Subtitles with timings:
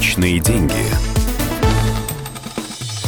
[0.00, 0.72] Личные деньги.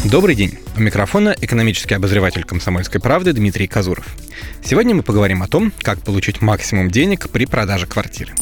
[0.04, 0.58] Добрый день.
[0.76, 4.14] У микрофона экономический обозреватель «Комсомольской правды» Дмитрий Казуров.
[4.62, 8.34] Сегодня мы поговорим о том, как получить максимум денег при продаже квартиры.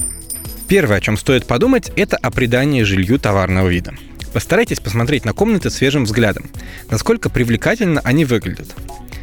[0.67, 3.95] Первое, о чем стоит подумать, это о придании жилью товарного вида.
[4.33, 6.51] Постарайтесь посмотреть на комнаты свежим взглядом,
[6.91, 8.75] насколько привлекательно они выглядят.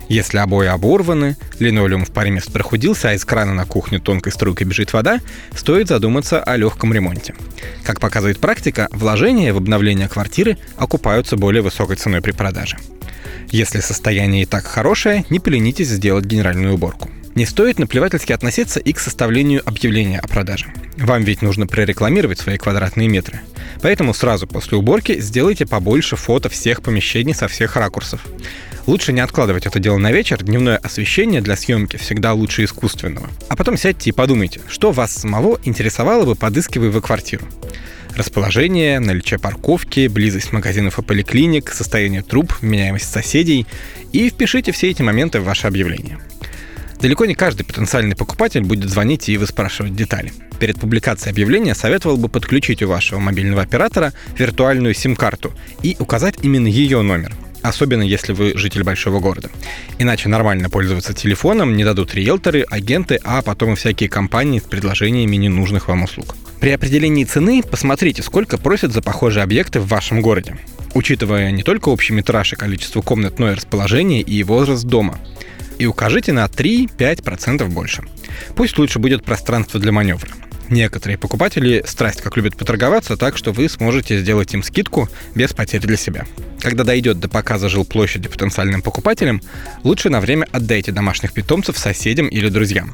[0.09, 4.65] Если обои оборваны, линолеум в паре мест прохудился, а из крана на кухню тонкой струйкой
[4.65, 5.19] бежит вода,
[5.53, 7.35] стоит задуматься о легком ремонте.
[7.83, 12.77] Как показывает практика, вложения в обновление квартиры окупаются более высокой ценой при продаже.
[13.49, 17.09] Если состояние и так хорошее, не поленитесь сделать генеральную уборку.
[17.37, 20.73] Не стоит наплевательски относиться и к составлению объявления о продаже.
[20.97, 23.41] Вам ведь нужно прорекламировать свои квадратные метры.
[23.83, 28.25] Поэтому сразу после уборки сделайте побольше фото всех помещений со всех ракурсов.
[28.87, 33.29] Лучше не откладывать это дело на вечер, дневное освещение для съемки всегда лучше искусственного.
[33.49, 37.45] А потом сядьте и подумайте, что вас самого интересовало бы, подыскивая вы квартиру.
[38.15, 43.67] Расположение, наличие парковки, близость магазинов и поликлиник, состояние труб, меняемость соседей.
[44.11, 46.17] И впишите все эти моменты в ваше объявление.
[47.01, 50.33] Далеко не каждый потенциальный покупатель будет звонить и выспрашивать детали.
[50.59, 56.67] Перед публикацией объявления советовал бы подключить у вашего мобильного оператора виртуальную сим-карту и указать именно
[56.67, 57.33] ее номер–
[57.67, 59.49] особенно если вы житель большого города.
[59.99, 65.35] Иначе нормально пользоваться телефоном не дадут риэлторы, агенты, а потом и всякие компании с предложениями
[65.35, 66.35] ненужных вам услуг.
[66.59, 70.57] При определении цены посмотрите, сколько просят за похожие объекты в вашем городе,
[70.93, 75.19] учитывая не только общий метраж и количество комнат, но и расположение и возраст дома.
[75.77, 78.03] И укажите на 3-5% больше.
[78.55, 80.31] Пусть лучше будет пространство для маневра.
[80.69, 85.85] Некоторые покупатели страсть как любят поторговаться, так что вы сможете сделать им скидку без потери
[85.85, 86.25] для себя.
[86.59, 89.41] Когда дойдет до показа жилплощади потенциальным покупателям,
[89.83, 92.93] лучше на время отдайте домашних питомцев соседям или друзьям.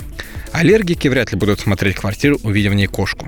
[0.51, 3.27] Аллергики вряд ли будут смотреть квартиру, увидев в ней кошку.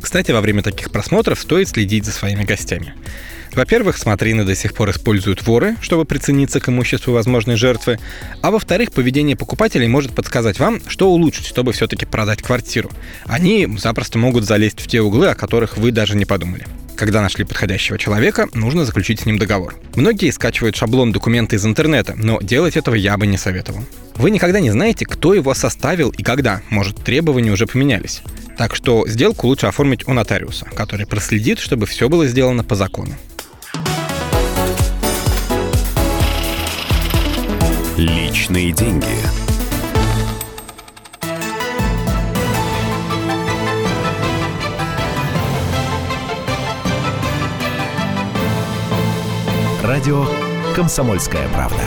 [0.00, 2.94] Кстати, во время таких просмотров стоит следить за своими гостями.
[3.54, 7.98] Во-первых, смотрины до сих пор используют воры, чтобы прицениться к имуществу возможной жертвы.
[8.42, 12.90] А во-вторых, поведение покупателей может подсказать вам, что улучшить, чтобы все-таки продать квартиру.
[13.24, 16.66] Они запросто могут залезть в те углы, о которых вы даже не подумали.
[16.96, 19.74] Когда нашли подходящего человека, нужно заключить с ним договор.
[19.96, 23.84] Многие скачивают шаблон документа из интернета, но делать этого я бы не советовал.
[24.14, 26.62] Вы никогда не знаете, кто его составил и когда.
[26.70, 28.22] Может, требования уже поменялись.
[28.56, 33.14] Так что сделку лучше оформить у нотариуса, который проследит, чтобы все было сделано по закону.
[37.96, 39.06] Личные деньги.
[49.82, 50.26] Радио
[50.74, 51.80] «Комсомольская правда».